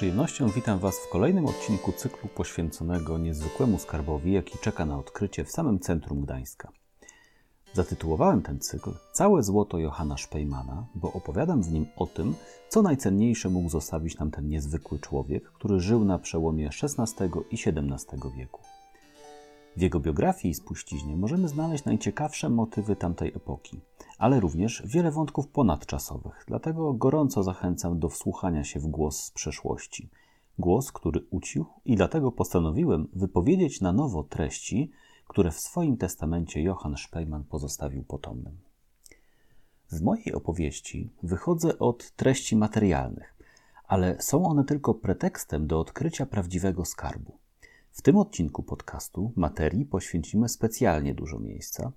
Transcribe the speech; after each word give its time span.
przyjemnością 0.00 0.48
witam 0.48 0.78
Was 0.78 0.98
w 0.98 1.08
kolejnym 1.08 1.46
odcinku 1.46 1.92
cyklu 1.92 2.28
poświęconego 2.28 3.18
niezwykłemu 3.18 3.78
skarbowi, 3.78 4.32
jaki 4.32 4.58
czeka 4.58 4.86
na 4.86 4.98
odkrycie 4.98 5.44
w 5.44 5.50
samym 5.50 5.80
centrum 5.80 6.20
Gdańska. 6.20 6.72
Zatytułowałem 7.72 8.42
ten 8.42 8.60
cykl 8.60 8.90
Całe 9.12 9.42
złoto 9.42 9.78
Johanna 9.78 10.16
Szpejmana, 10.16 10.86
bo 10.94 11.12
opowiadam 11.12 11.62
w 11.62 11.72
nim 11.72 11.86
o 11.96 12.06
tym, 12.06 12.34
co 12.68 12.82
najcenniejsze 12.82 13.48
mógł 13.48 13.70
zostawić 13.70 14.18
nam 14.18 14.30
ten 14.30 14.48
niezwykły 14.48 14.98
człowiek, 14.98 15.44
który 15.52 15.80
żył 15.80 16.04
na 16.04 16.18
przełomie 16.18 16.70
XVI 16.82 17.24
i 17.50 17.54
XVII 17.54 18.20
wieku. 18.36 18.69
W 19.76 19.80
jego 19.80 20.00
biografii 20.00 20.52
i 20.52 20.54
spuściźnie 20.54 21.16
możemy 21.16 21.48
znaleźć 21.48 21.84
najciekawsze 21.84 22.48
motywy 22.48 22.96
tamtej 22.96 23.28
epoki, 23.36 23.80
ale 24.18 24.40
również 24.40 24.82
wiele 24.86 25.10
wątków 25.10 25.48
ponadczasowych, 25.48 26.44
dlatego 26.46 26.92
gorąco 26.92 27.42
zachęcam 27.42 27.98
do 27.98 28.08
wsłuchania 28.08 28.64
się 28.64 28.80
w 28.80 28.86
głos 28.86 29.24
z 29.24 29.30
przeszłości. 29.30 30.10
Głos, 30.58 30.92
który 30.92 31.20
ucichł 31.30 31.80
i 31.84 31.96
dlatego 31.96 32.32
postanowiłem 32.32 33.08
wypowiedzieć 33.12 33.80
na 33.80 33.92
nowo 33.92 34.22
treści, 34.22 34.90
które 35.28 35.50
w 35.50 35.60
swoim 35.60 35.96
testamencie 35.96 36.62
Johann 36.62 36.96
Szpejman 36.96 37.44
pozostawił 37.44 38.04
potomnym. 38.04 38.58
W 39.92 40.02
mojej 40.02 40.32
opowieści 40.32 41.10
wychodzę 41.22 41.78
od 41.78 42.10
treści 42.10 42.56
materialnych, 42.56 43.34
ale 43.88 44.22
są 44.22 44.46
one 44.46 44.64
tylko 44.64 44.94
pretekstem 44.94 45.66
do 45.66 45.80
odkrycia 45.80 46.26
prawdziwego 46.26 46.84
skarbu. 46.84 47.38
W 47.92 48.02
tym 48.02 48.16
odcinku 48.16 48.62
podcastu 48.62 49.32
materii 49.36 49.84
poświęcimy 49.84 50.48
specjalnie 50.48 51.14
dużo 51.14 51.38
miejsca, 51.38 51.92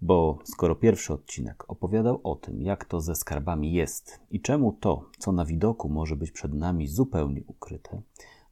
bo 0.00 0.38
skoro 0.44 0.76
pierwszy 0.76 1.12
odcinek 1.12 1.70
opowiadał 1.70 2.20
o 2.24 2.34
tym, 2.34 2.62
jak 2.62 2.84
to 2.84 3.00
ze 3.00 3.14
skarbami 3.14 3.72
jest 3.72 4.20
i 4.30 4.40
czemu 4.40 4.72
to, 4.72 5.10
co 5.18 5.32
na 5.32 5.44
widoku 5.44 5.88
może 5.88 6.16
być 6.16 6.30
przed 6.30 6.54
nami 6.54 6.88
zupełnie 6.88 7.42
ukryte, 7.46 8.02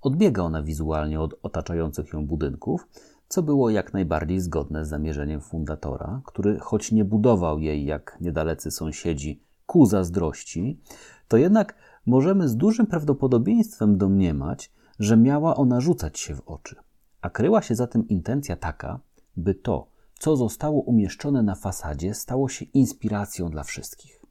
Odbiega 0.00 0.42
ona 0.42 0.62
wizualnie 0.62 1.20
od 1.20 1.34
otaczających 1.42 2.12
ją 2.12 2.26
budynków, 2.26 2.88
co 3.28 3.42
było 3.42 3.70
jak 3.70 3.92
najbardziej 3.92 4.40
zgodne 4.40 4.84
z 4.84 4.88
zamierzeniem 4.88 5.40
fundatora, 5.40 6.20
który 6.24 6.58
choć 6.58 6.92
nie 6.92 7.04
budował 7.04 7.58
jej 7.58 7.84
jak 7.84 8.16
niedalecy 8.20 8.70
sąsiedzi 8.70 9.42
ku 9.66 9.86
zazdrości, 9.86 10.80
to 11.28 11.36
jednak 11.36 11.74
możemy 12.06 12.48
z 12.48 12.56
dużym 12.56 12.86
prawdopodobieństwem 12.86 13.98
domniemać, 13.98 14.72
że 14.98 15.16
miała 15.16 15.56
ona 15.56 15.80
rzucać 15.80 16.18
się 16.18 16.34
w 16.34 16.40
oczy. 16.46 16.76
A 17.20 17.30
kryła 17.30 17.62
się 17.62 17.74
za 17.74 17.86
tym 17.86 18.08
intencja 18.08 18.56
taka, 18.56 19.00
by 19.36 19.54
to, 19.54 19.93
co 20.24 20.36
zostało 20.36 20.80
umieszczone 20.82 21.42
na 21.42 21.54
fasadzie, 21.54 22.14
stało 22.14 22.48
się 22.48 22.64
inspiracją 22.64 23.50
dla 23.50 23.64
wszystkich. 23.64 24.22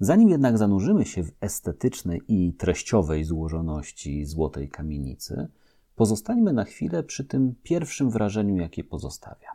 Zanim 0.00 0.28
jednak 0.28 0.58
zanurzymy 0.58 1.04
się 1.04 1.22
w 1.22 1.32
estetycznej 1.40 2.20
i 2.28 2.52
treściowej 2.52 3.24
złożoności 3.24 4.24
złotej 4.24 4.68
kamienicy, 4.68 5.48
pozostańmy 5.96 6.52
na 6.52 6.64
chwilę 6.64 7.02
przy 7.02 7.24
tym 7.24 7.54
pierwszym 7.62 8.10
wrażeniu, 8.10 8.56
jakie 8.56 8.84
pozostawia. 8.84 9.48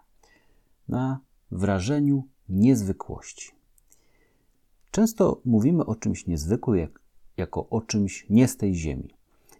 Na 0.87 1.19
wrażeniu 1.51 2.23
niezwykłości. 2.49 3.51
Często 4.91 5.41
mówimy 5.45 5.85
o 5.85 5.95
czymś 5.95 6.27
niezwykłym 6.27 6.79
jak, 6.79 6.99
jako 7.37 7.69
o 7.69 7.81
czymś 7.81 8.25
nie 8.29 8.47
z 8.47 8.57
tej 8.57 8.75
ziemi. 8.75 9.09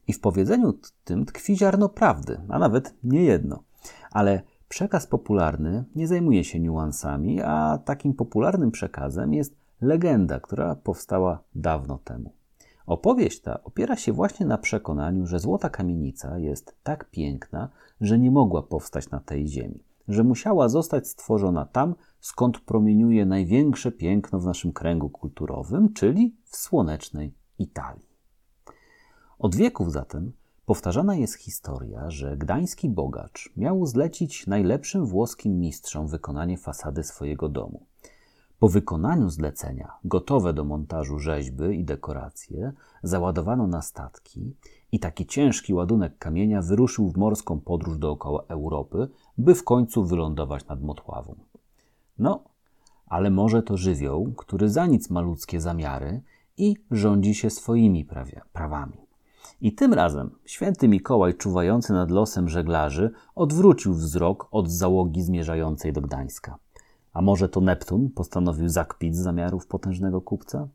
I 0.07 0.13
w 0.13 0.19
powiedzeniu 0.19 0.73
tym 1.03 1.25
tkwi 1.25 1.57
ziarno 1.57 1.89
prawdy, 1.89 2.41
a 2.49 2.59
nawet 2.59 2.93
nie 3.03 3.23
jedno. 3.23 3.63
Ale 4.11 4.41
Przekaz 4.75 5.07
popularny 5.07 5.83
nie 5.95 6.07
zajmuje 6.07 6.43
się 6.43 6.59
niuansami, 6.59 7.41
a 7.41 7.77
takim 7.85 8.13
popularnym 8.13 8.71
przekazem 8.71 9.33
jest 9.33 9.55
legenda, 9.81 10.39
która 10.39 10.75
powstała 10.75 11.43
dawno 11.55 11.97
temu. 11.97 12.33
Opowieść 12.85 13.41
ta 13.41 13.63
opiera 13.63 13.95
się 13.95 14.13
właśnie 14.13 14.45
na 14.45 14.57
przekonaniu, 14.57 15.25
że 15.25 15.39
złota 15.39 15.69
kamienica 15.69 16.39
jest 16.39 16.75
tak 16.83 17.09
piękna, 17.09 17.69
że 18.01 18.19
nie 18.19 18.31
mogła 18.31 18.63
powstać 18.63 19.09
na 19.09 19.19
tej 19.19 19.47
ziemi, 19.47 19.83
że 20.07 20.23
musiała 20.23 20.69
zostać 20.69 21.07
stworzona 21.07 21.65
tam, 21.65 21.95
skąd 22.19 22.59
promieniuje 22.59 23.25
największe 23.25 23.91
piękno 23.91 24.39
w 24.39 24.45
naszym 24.45 24.73
kręgu 24.73 25.09
kulturowym, 25.09 25.93
czyli 25.93 26.35
w 26.45 26.55
słonecznej 26.55 27.33
Italii. 27.59 28.09
Od 29.39 29.55
wieków 29.55 29.91
zatem 29.91 30.31
Powtarzana 30.65 31.15
jest 31.15 31.35
historia, 31.35 32.09
że 32.11 32.37
gdański 32.37 32.89
bogacz 32.89 33.49
miał 33.57 33.85
zlecić 33.85 34.47
najlepszym 34.47 35.05
włoskim 35.05 35.59
mistrzom 35.59 36.07
wykonanie 36.07 36.57
fasady 36.57 37.03
swojego 37.03 37.49
domu. 37.49 37.85
Po 38.59 38.69
wykonaniu 38.69 39.29
zlecenia, 39.29 39.91
gotowe 40.03 40.53
do 40.53 40.63
montażu 40.63 41.19
rzeźby 41.19 41.79
i 41.79 41.83
dekoracje, 41.83 42.73
załadowano 43.03 43.67
na 43.67 43.81
statki 43.81 44.55
i 44.91 44.99
taki 44.99 45.25
ciężki 45.25 45.73
ładunek 45.73 46.17
kamienia 46.17 46.61
wyruszył 46.61 47.09
w 47.09 47.17
morską 47.17 47.59
podróż 47.59 47.97
dookoła 47.97 48.43
Europy, 48.47 49.07
by 49.37 49.55
w 49.55 49.63
końcu 49.63 50.05
wylądować 50.05 50.67
nad 50.67 50.81
Motławą. 50.81 51.35
No, 52.19 52.43
ale 53.07 53.29
może 53.29 53.63
to 53.63 53.77
żywioł, 53.77 54.33
który 54.37 54.69
za 54.69 54.85
nic 54.85 55.09
ma 55.09 55.21
ludzkie 55.21 55.61
zamiary 55.61 56.21
i 56.57 56.75
rządzi 56.91 57.35
się 57.35 57.49
swoimi 57.49 58.07
prawami. 58.53 59.04
I 59.61 59.73
tym 59.73 59.93
razem 59.93 60.29
święty 60.45 60.87
Mikołaj, 60.87 61.33
czuwający 61.33 61.93
nad 61.93 62.11
losem 62.11 62.49
żeglarzy, 62.49 63.11
odwrócił 63.35 63.93
wzrok 63.93 64.47
od 64.51 64.71
załogi 64.71 65.21
zmierzającej 65.21 65.93
do 65.93 66.01
Gdańska. 66.01 66.57
A 67.13 67.21
może 67.21 67.49
to 67.49 67.61
Neptun 67.61 68.09
postanowił 68.09 68.69
zakpić 68.69 69.15
zamiarów 69.15 69.67
potężnego 69.67 70.21
kupca? 70.21 70.67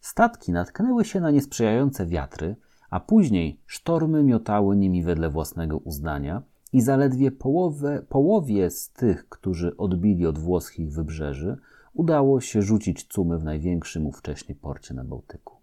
Statki 0.00 0.52
natknęły 0.52 1.04
się 1.04 1.20
na 1.20 1.30
niesprzyjające 1.30 2.06
wiatry, 2.06 2.56
a 2.90 3.00
później 3.00 3.60
sztormy 3.66 4.22
miotały 4.22 4.76
nimi 4.76 5.02
wedle 5.02 5.30
własnego 5.30 5.78
uznania 5.78 6.42
i 6.72 6.80
zaledwie 6.80 7.30
połowę, 7.30 8.02
połowie 8.08 8.70
z 8.70 8.90
tych, 8.90 9.28
którzy 9.28 9.76
odbili 9.76 10.26
od 10.26 10.38
włoskich 10.38 10.92
wybrzeży, 10.92 11.56
udało 11.94 12.40
się 12.40 12.62
rzucić 12.62 13.04
cumy 13.04 13.38
w 13.38 13.44
największym 13.44 14.06
ówcześnie 14.06 14.54
porcie 14.54 14.94
na 14.94 15.04
Bałtyku. 15.04 15.59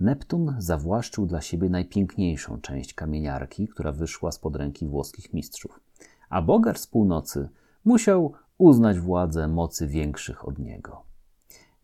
Neptun 0.00 0.54
zawłaszczył 0.58 1.26
dla 1.26 1.40
siebie 1.40 1.68
najpiękniejszą 1.68 2.60
część 2.60 2.94
kamieniarki, 2.94 3.68
która 3.68 3.92
wyszła 3.92 4.32
spod 4.32 4.56
ręki 4.56 4.86
włoskich 4.86 5.32
mistrzów, 5.32 5.80
a 6.28 6.42
bogar 6.42 6.78
z 6.78 6.86
północy 6.86 7.48
musiał 7.84 8.32
uznać 8.58 8.98
władzę 8.98 9.48
mocy 9.48 9.86
większych 9.86 10.48
od 10.48 10.58
niego. 10.58 11.02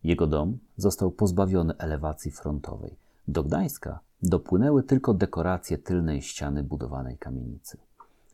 Jego 0.03 0.27
dom 0.27 0.57
został 0.77 1.11
pozbawiony 1.11 1.77
elewacji 1.77 2.31
frontowej. 2.31 2.95
Do 3.27 3.43
Gdańska 3.43 3.99
dopłynęły 4.21 4.83
tylko 4.83 5.13
dekoracje 5.13 5.77
tylnej 5.77 6.21
ściany 6.21 6.63
budowanej 6.63 7.17
kamienicy. 7.17 7.77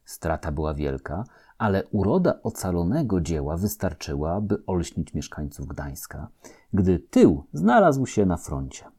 Strata 0.05 0.51
była 0.51 0.73
wielka, 0.73 1.23
ale 1.57 1.83
uroda 1.85 2.39
ocalonego 2.43 3.21
dzieła 3.21 3.57
wystarczyła, 3.57 4.41
by 4.41 4.65
olśnić 4.65 5.13
mieszkańców 5.13 5.67
Gdańska, 5.67 6.27
gdy 6.73 6.99
tył 6.99 7.43
znalazł 7.53 8.05
się 8.05 8.25
na 8.25 8.37
froncie. 8.37 8.92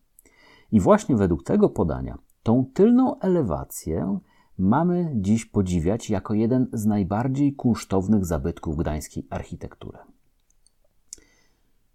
I 0.72 0.80
właśnie 0.80 1.16
według 1.16 1.44
tego 1.44 1.68
podania, 1.68 2.18
tą 2.42 2.64
tylną 2.74 3.18
elewację 3.20 4.18
mamy 4.58 5.12
dziś 5.14 5.44
podziwiać 5.44 6.10
jako 6.10 6.34
jeden 6.34 6.66
z 6.72 6.86
najbardziej 6.86 7.54
kunsztownych 7.54 8.24
zabytków 8.24 8.76
gdańskiej 8.76 9.26
architektury. 9.30 9.98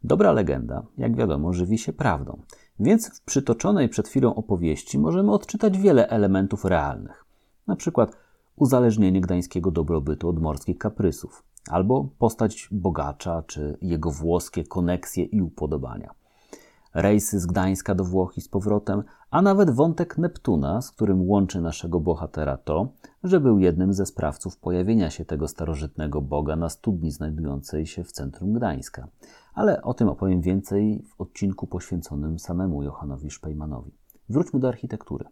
Dobra 0.04 0.32
legenda, 0.32 0.84
jak 0.98 1.16
wiadomo, 1.16 1.54
żywi 1.54 1.78
się 1.78 1.94
prawdą, 1.94 2.42
więc 2.80 3.10
w 3.18 3.22
przytoczonej 3.22 3.90
przed 3.90 4.08
chwilą 4.08 4.36
opowieści 4.36 5.00
możemy 5.00 5.32
odczytać 5.32 5.78
wiele 5.78 6.10
elementów 6.10 6.66
realnych. 6.66 7.26
Na 7.68 7.76
przykład 7.76 8.18
uzależnienie 8.56 9.22
gdańskiego 9.22 9.72
dobrobytu 9.72 10.30
od 10.30 10.42
morskich 10.42 10.78
kaprysów, 10.78 11.44
albo 11.70 12.10
postać 12.18 12.68
bogacza, 12.72 13.44
czy 13.48 13.78
jego 13.82 14.12
włoskie 14.12 14.64
koneksje 14.64 15.24
i 15.24 15.42
upodobania. 15.42 16.19
Rejsy 16.94 17.40
z 17.40 17.46
Gdańska 17.46 17.96
do 17.96 18.04
Włoch 18.04 18.38
i 18.38 18.42
z 18.42 18.48
powrotem, 18.48 19.04
a 19.32 19.42
nawet 19.42 19.70
wątek 19.70 20.18
Neptuna, 20.18 20.82
z 20.82 20.92
którym 20.92 21.22
łączy 21.22 21.62
naszego 21.62 22.00
bohatera 22.00 22.58
to, 22.58 22.94
że 23.24 23.40
był 23.40 23.60
jednym 23.60 23.94
ze 23.94 24.06
sprawców 24.06 24.58
pojawienia 24.58 25.10
się 25.10 25.26
tego 25.26 25.48
starożytnego 25.48 26.22
boga 26.22 26.56
na 26.56 26.70
studni 26.70 27.12
znajdującej 27.12 27.86
się 27.86 28.04
w 28.04 28.12
centrum 28.12 28.54
Gdańska. 28.54 29.08
Ale 29.54 29.82
o 29.82 29.94
tym 29.94 30.10
opowiem 30.10 30.42
więcej 30.42 31.04
w 31.08 31.22
odcinku 31.22 31.68
poświęconym 31.68 32.40
samemu 32.40 32.84
Johanowi 32.84 33.32
Szpejmanowi. 33.32 33.92
Wróćmy 34.30 34.60
do 34.60 34.68
architektury. 34.68 35.26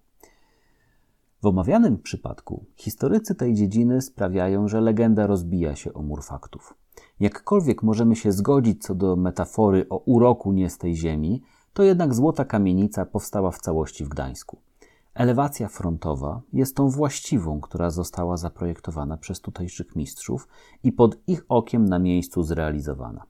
W 1.41 1.45
omawianym 1.45 1.97
przypadku 1.97 2.65
historycy 2.75 3.35
tej 3.35 3.53
dziedziny 3.53 4.01
sprawiają, 4.01 4.67
że 4.67 4.81
legenda 4.81 5.27
rozbija 5.27 5.75
się 5.75 5.93
o 5.93 6.01
mur 6.01 6.23
faktów. 6.23 6.73
Jakkolwiek 7.19 7.83
możemy 7.83 8.15
się 8.15 8.31
zgodzić 8.31 8.83
co 8.83 8.95
do 8.95 9.15
metafory 9.15 9.89
o 9.89 9.97
uroku 9.97 10.51
nie 10.51 10.69
z 10.69 10.77
tej 10.77 10.95
ziemi, 10.95 11.41
to 11.73 11.83
jednak 11.83 12.13
złota 12.13 12.45
kamienica 12.45 13.05
powstała 13.05 13.51
w 13.51 13.59
całości 13.59 14.05
w 14.05 14.09
Gdańsku. 14.09 14.57
Elewacja 15.13 15.67
frontowa 15.67 16.41
jest 16.53 16.75
tą 16.75 16.89
właściwą, 16.89 17.61
która 17.61 17.89
została 17.89 18.37
zaprojektowana 18.37 19.17
przez 19.17 19.41
tutejszych 19.41 19.95
mistrzów 19.95 20.47
i 20.83 20.91
pod 20.91 21.17
ich 21.27 21.45
okiem 21.49 21.85
na 21.85 21.99
miejscu 21.99 22.43
zrealizowana. 22.43 23.23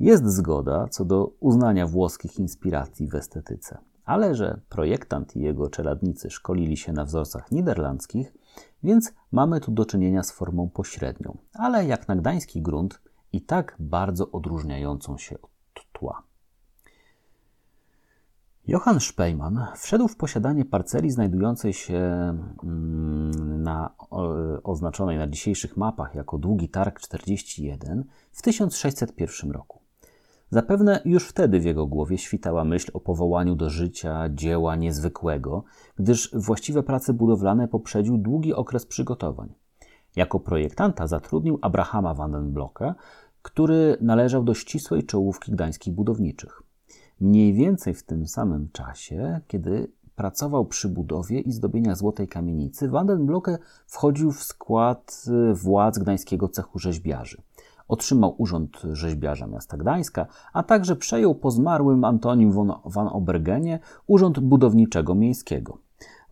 Jest 0.00 0.26
zgoda 0.26 0.88
co 0.88 1.04
do 1.04 1.32
uznania 1.40 1.86
włoskich 1.86 2.38
inspiracji 2.38 3.08
w 3.08 3.14
estetyce 3.14 3.78
ale 4.04 4.34
że 4.34 4.60
projektant 4.68 5.36
i 5.36 5.40
jego 5.40 5.70
czeladnicy 5.70 6.30
szkolili 6.30 6.76
się 6.76 6.92
na 6.92 7.04
wzorcach 7.04 7.52
niderlandzkich, 7.52 8.32
więc 8.82 9.12
mamy 9.32 9.60
tu 9.60 9.72
do 9.72 9.86
czynienia 9.86 10.22
z 10.22 10.32
formą 10.32 10.70
pośrednią, 10.70 11.38
ale 11.52 11.86
jak 11.86 12.08
na 12.08 12.16
gdański 12.16 12.62
grunt 12.62 13.00
i 13.32 13.40
tak 13.40 13.76
bardzo 13.78 14.30
odróżniającą 14.30 15.18
się 15.18 15.38
od 15.42 15.92
tła. 15.92 16.22
Johann 18.66 19.00
Speyman 19.00 19.66
wszedł 19.76 20.08
w 20.08 20.16
posiadanie 20.16 20.64
parceli 20.64 21.10
znajdującej 21.10 21.72
się 21.72 21.98
mm, 22.62 23.62
na 23.62 23.94
oznaczonej 24.62 25.18
na 25.18 25.26
dzisiejszych 25.26 25.76
mapach 25.76 26.14
jako 26.14 26.38
Długi 26.38 26.68
Targ 26.68 27.00
41 27.00 28.04
w 28.32 28.42
1601 28.42 29.50
roku. 29.50 29.73
Zapewne 30.54 31.00
już 31.04 31.28
wtedy 31.28 31.60
w 31.60 31.64
jego 31.64 31.86
głowie 31.86 32.18
świtała 32.18 32.64
myśl 32.64 32.90
o 32.94 33.00
powołaniu 33.00 33.54
do 33.54 33.70
życia 33.70 34.28
dzieła 34.28 34.76
niezwykłego, 34.76 35.64
gdyż 35.96 36.30
właściwe 36.34 36.82
prace 36.82 37.12
budowlane 37.12 37.68
poprzedził 37.68 38.18
długi 38.18 38.54
okres 38.54 38.86
przygotowań. 38.86 39.54
Jako 40.16 40.40
projektanta 40.40 41.06
zatrudnił 41.06 41.58
Abrahama 41.62 42.14
Vandenblocke, 42.14 42.94
który 43.42 43.96
należał 44.00 44.44
do 44.44 44.54
ścisłej 44.54 45.06
czołówki 45.06 45.52
gdańskich 45.52 45.94
budowniczych. 45.94 46.62
Mniej 47.20 47.54
więcej 47.54 47.94
w 47.94 48.02
tym 48.02 48.26
samym 48.26 48.68
czasie, 48.72 49.40
kiedy 49.46 49.92
pracował 50.16 50.66
przy 50.66 50.88
budowie 50.88 51.40
i 51.40 51.52
zdobieniach 51.52 51.96
Złotej 51.96 52.28
Kamienicy, 52.28 52.88
Vandenblocke 52.88 53.58
wchodził 53.86 54.32
w 54.32 54.42
skład 54.42 55.24
władz 55.54 55.98
gdańskiego 55.98 56.48
cechu 56.48 56.78
rzeźbiarzy– 56.78 57.42
Otrzymał 57.88 58.34
urząd 58.38 58.82
rzeźbiarza 58.92 59.46
miasta 59.46 59.76
Gdańska, 59.76 60.26
a 60.52 60.62
także 60.62 60.96
przejął 60.96 61.34
po 61.34 61.50
zmarłym 61.50 62.04
Antonim 62.04 62.52
van 62.84 63.08
Obergenie 63.08 63.78
urząd 64.06 64.38
budowniczego 64.38 65.14
miejskiego. 65.14 65.78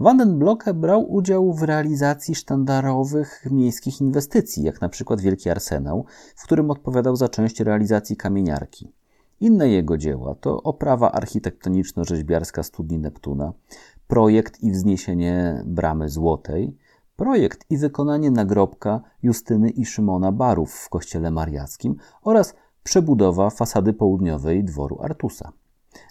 Vandenblocke 0.00 0.74
brał 0.74 1.12
udział 1.12 1.52
w 1.52 1.62
realizacji 1.62 2.34
sztandarowych 2.34 3.46
miejskich 3.50 4.00
inwestycji, 4.00 4.62
jak 4.62 4.80
na 4.80 4.88
przykład 4.88 5.20
Wielki 5.20 5.50
Arsenał, 5.50 6.04
w 6.36 6.44
którym 6.44 6.70
odpowiadał 6.70 7.16
za 7.16 7.28
część 7.28 7.60
realizacji 7.60 8.16
kamieniarki. 8.16 8.92
Inne 9.40 9.68
jego 9.68 9.98
dzieła 9.98 10.34
to 10.34 10.62
oprawa 10.62 11.12
architektoniczno-rzeźbiarska 11.12 12.62
studni 12.62 12.98
Neptuna, 12.98 13.52
projekt 14.06 14.62
i 14.62 14.70
wzniesienie 14.70 15.62
bramy 15.66 16.08
złotej, 16.08 16.76
projekt 17.16 17.70
i 17.70 17.76
wykonanie 17.76 18.30
nagrobka 18.30 19.00
Justyny 19.22 19.70
i 19.70 19.84
Szymona 19.84 20.32
Barów 20.32 20.74
w 20.74 20.88
kościele 20.88 21.30
mariackim 21.30 21.96
oraz 22.22 22.54
przebudowa 22.82 23.50
fasady 23.50 23.92
południowej 23.92 24.64
dworu 24.64 24.98
Artusa. 25.00 25.52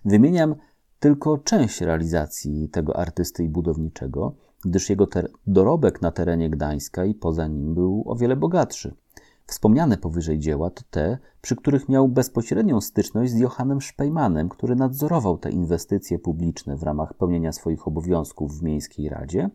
Wymieniam 0.06 0.56
tylko 1.00 1.38
część 1.38 1.82
realizacji 1.82 2.70
tego 2.70 2.98
artysty 2.98 3.44
i 3.44 3.50
budowniczego, 3.50 4.36
gdyż 4.66 4.90
jego 4.90 5.08
dorobek 5.48 6.02
na 6.02 6.12
terenie 6.12 6.50
Gdańska 6.50 7.06
i 7.06 7.14
poza 7.14 7.48
nim 7.48 7.74
był 7.74 8.04
o 8.08 8.16
wiele 8.16 8.36
bogatszy. 8.36 8.96
Wspomniane 9.48 9.98
powyżej 9.98 10.40
dzieła 10.40 10.70
to 10.70 10.84
te, 10.92 11.18
przy 11.42 11.56
których 11.56 11.90
miał 11.90 12.08
bezpośrednią 12.08 12.82
styczność 12.82 13.32
z 13.32 13.40
Johannem 13.40 13.82
Szpejmanem, 13.82 14.50
który 14.50 14.76
nadzorował 14.76 15.38
te 15.38 15.50
inwestycje 15.50 16.20
publiczne 16.20 16.78
w 16.78 16.84
ramach 16.84 17.14
pełnienia 17.14 17.52
swoich 17.52 17.88
obowiązków 17.88 18.60
w 18.60 18.64
Miejskiej 18.64 19.10
Radzie 19.10 19.50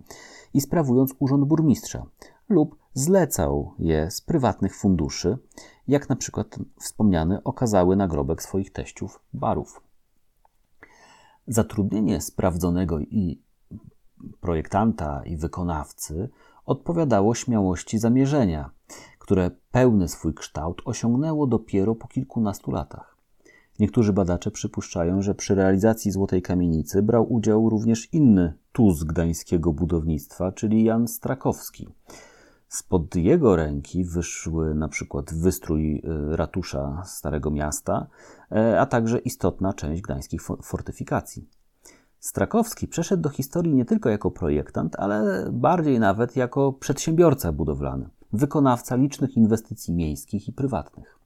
i 0.56 0.61
sprawując 0.61 1.14
urząd 1.19 1.44
burmistrza, 1.44 2.06
lub 2.49 2.76
zlecał 2.94 3.75
je 3.79 4.11
z 4.11 4.20
prywatnych 4.20 4.76
funduszy, 4.76 5.38
jak 5.88 6.08
na 6.08 6.17
przykład 6.17 6.58
wspomniany 6.81 7.43
okazały 7.43 7.97
nagrobek 7.97 8.43
swoich 8.43 8.73
teściów 8.73 9.20
barów. 9.32 9.82
Zatrudnienie 11.47 12.20
sprawdzonego 12.20 12.99
i 13.00 13.41
projektanta 14.41 15.22
i 15.25 15.36
wykonawcy 15.36 16.29
odpowiadało 16.67 17.34
śmiałości 17.34 17.98
zamierzenia, 17.98 18.70
które 19.19 19.51
pełny 19.70 20.08
swój 20.08 20.34
kształt 20.34 20.82
osiągnęło 20.84 21.46
dopiero 21.46 21.94
po 21.94 22.08
kilkunastu 22.08 22.70
latach. 22.70 23.16
Niektórzy 23.78 24.12
badacze 24.12 24.50
przypuszczają, 24.50 25.22
że 25.22 25.34
przy 25.34 25.54
realizacji 25.54 26.10
Złotej 26.10 26.42
Kamienicy 26.42 27.02
brał 27.02 27.32
udział 27.32 27.70
również 27.70 28.12
inny 28.12 28.54
tuz 28.72 29.04
gdańskiego 29.04 29.72
budownictwa, 29.72 30.52
czyli 30.52 30.84
Jan 30.84 31.08
Strakowski. 31.08 31.88
Spod 32.68 33.16
jego 33.16 33.56
ręki 33.56 34.04
wyszły 34.04 34.74
na 34.74 34.88
przykład 34.88 35.34
wystrój 35.34 35.96
y, 35.96 36.36
ratusza 36.36 37.02
Starego 37.06 37.50
Miasta, 37.50 38.06
e, 38.52 38.80
a 38.80 38.86
także 38.86 39.18
istotna 39.18 39.72
część 39.72 40.02
gdańskich 40.02 40.42
fortyfikacji. 40.62 41.48
Strakowski 42.20 42.88
przeszedł 42.88 43.22
do 43.22 43.28
historii 43.28 43.74
nie 43.74 43.84
tylko 43.84 44.08
jako 44.08 44.30
projektant, 44.30 44.96
ale 44.98 45.48
bardziej 45.52 46.00
nawet 46.00 46.36
jako 46.36 46.72
przedsiębiorca 46.72 47.52
budowlany, 47.52 48.08
wykonawca 48.32 48.96
licznych 48.96 49.36
inwestycji 49.36 49.94
miejskich 49.94 50.48
i 50.48 50.52
prywatnych. 50.52 51.18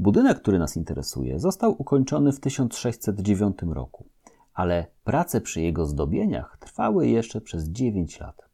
Budynek, 0.00 0.38
który 0.38 0.58
nas 0.58 0.76
interesuje, 0.76 1.40
został 1.40 1.74
ukończony 1.78 2.32
w 2.32 2.40
1609 2.40 3.56
roku, 3.70 4.04
ale 4.54 4.86
prace 5.04 5.40
przy 5.40 5.60
jego 5.60 5.86
zdobieniach 5.86 6.56
trwały 6.60 7.08
jeszcze 7.08 7.40
przez 7.40 7.68
9 7.68 8.20
lat. 8.20 8.48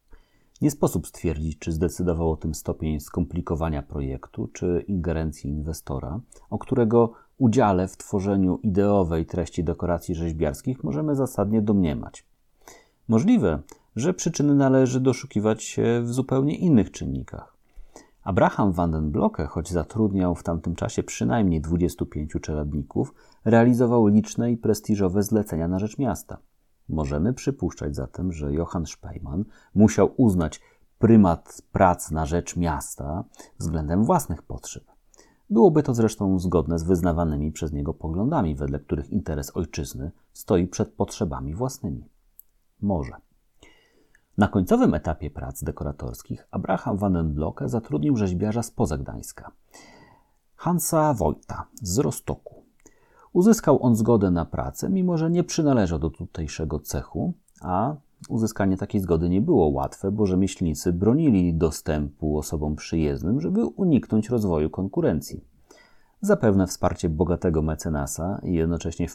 Nie 0.61 0.71
sposób 0.71 1.07
stwierdzić, 1.07 1.59
czy 1.59 1.71
zdecydował 1.71 2.31
o 2.31 2.37
tym 2.37 2.55
stopień 2.55 2.99
skomplikowania 2.99 3.81
projektu, 3.81 4.47
czy 4.47 4.85
ingerencji 4.87 5.49
inwestora, 5.49 6.19
o 6.49 6.57
którego 6.57 7.13
udziale 7.37 7.87
w 7.87 7.97
tworzeniu 7.97 8.59
ideowej 8.63 9.25
treści 9.25 9.63
dekoracji 9.63 10.15
rzeźbiarskich 10.15 10.83
możemy 10.83 11.15
zasadnie 11.15 11.61
domniemać. 11.61 12.25
Możliwe, 13.07 13.59
że 13.95 14.13
przyczyny 14.13 14.55
należy 14.55 14.99
doszukiwać 14.99 15.63
się 15.63 16.01
w 16.03 16.13
zupełnie 16.13 16.57
innych 16.57 16.91
czynnikach. 16.91 17.54
Abraham 18.25 18.71
van 18.71 18.91
den 18.91 19.11
Blocke, 19.11 19.45
choć 19.45 19.71
zatrudniał 19.71 20.35
w 20.35 20.43
tamtym 20.43 20.75
czasie 20.75 21.03
przynajmniej 21.03 21.61
25 21.61 22.31
czeladników, 22.41 23.13
realizował 23.45 24.07
liczne 24.07 24.51
i 24.51 24.57
prestiżowe 24.57 25.23
zlecenia 25.23 25.67
na 25.67 25.79
rzecz 25.79 25.97
miasta. 25.97 26.37
Możemy 26.89 27.33
przypuszczać 27.33 27.95
zatem, 27.95 28.33
że 28.33 28.53
Johann 28.53 28.85
Speyman 28.85 29.45
musiał 29.75 30.13
uznać 30.17 30.61
prymat 30.99 31.61
prac 31.71 32.11
na 32.11 32.25
rzecz 32.25 32.57
miasta 32.57 33.23
względem 33.59 34.03
własnych 34.03 34.41
potrzeb. 34.41 34.83
Byłoby 35.49 35.83
to 35.83 35.93
zresztą 35.93 36.39
zgodne 36.39 36.79
z 36.79 36.83
wyznawanymi 36.83 37.51
przez 37.51 37.73
niego 37.73 37.93
poglądami, 37.93 38.55
wedle 38.55 38.79
których 38.79 39.09
interes 39.09 39.57
ojczyzny 39.57 40.11
stoi 40.33 40.67
przed 40.67 40.93
potrzebami 40.93 41.55
własnymi. 41.55 42.09
Może. 42.81 43.24
Na 44.37 44.47
końcowym 44.47 44.93
etapie 44.93 45.29
prac 45.29 45.63
dekoratorskich 45.63 46.47
Abraham 46.51 46.97
van 46.97 47.33
Blocke 47.33 47.69
zatrudnił 47.69 48.15
rzeźbiarza 48.15 48.63
spoza 48.63 48.97
Gdańska, 48.97 49.51
Hansa 50.55 51.13
Wojta 51.13 51.67
z 51.81 51.99
Rostoku. 51.99 52.63
Uzyskał 53.33 53.83
on 53.83 53.95
zgodę 53.95 54.31
na 54.31 54.45
pracę, 54.45 54.89
mimo 54.89 55.17
że 55.17 55.31
nie 55.31 55.43
przynależał 55.43 55.99
do 55.99 56.09
tutejszego 56.09 56.79
cechu, 56.79 57.33
a 57.61 57.95
uzyskanie 58.29 58.77
takiej 58.77 59.01
zgody 59.01 59.29
nie 59.29 59.41
było 59.41 59.67
łatwe, 59.67 60.11
bo 60.11 60.25
rzemieślnicy 60.25 60.93
bronili 60.93 61.53
dostępu 61.53 62.37
osobom 62.37 62.75
przyjezdnym, 62.75 63.41
żeby 63.41 63.65
uniknąć 63.65 64.29
rozwoju 64.29 64.69
konkurencji. 64.69 65.54
Zapewne 66.21 66.67
wsparcie 66.67 67.09
bogatego 67.09 67.61
mecenasa 67.61 68.39
i 68.43 68.53
jednocześnie 68.53 69.07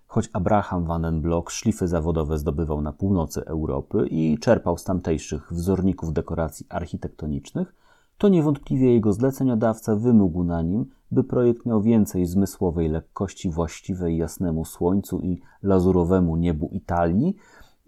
Choć 0.07 0.31
Abraham 0.33 0.85
van 0.85 1.03
den 1.03 1.21
Block 1.21 1.51
szlify 1.51 1.89
zawodowe 1.89 2.39
zdobywał 2.39 2.81
na 2.81 2.93
północy 2.93 3.45
Europy 3.45 4.07
i 4.11 4.39
czerpał 4.39 4.79
z 4.79 4.85
tamtejszych 4.85 5.53
wzorników 5.53 6.13
dekoracji 6.13 6.67
architektonicznych, 6.69 7.75
to 8.19 8.29
niewątpliwie 8.29 8.95
jego 8.95 9.13
zleceniodawca 9.13 9.97
wymógł 9.97 10.45
na 10.45 10.63
nim, 10.63 10.87
by 11.11 11.25
projekt 11.25 11.67
miał 11.67 11.83
więcej 11.83 12.27
zmysłowej 12.27 12.89
lekkości 12.89 13.51
właściwej 13.51 14.17
jasnemu 14.17 14.65
słońcu 14.65 15.21
i 15.21 15.41
lazurowemu 15.63 16.37
niebu 16.37 16.69
Italii, 16.73 17.37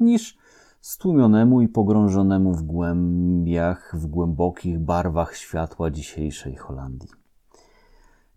niż 0.01 0.39
stłumionemu 0.81 1.61
i 1.61 1.69
pogrążonemu 1.69 2.53
w 2.53 2.63
głębiach, 2.63 3.97
w 3.97 4.07
głębokich 4.07 4.79
barwach 4.79 5.37
światła 5.37 5.91
dzisiejszej 5.91 6.57
Holandii. 6.57 7.09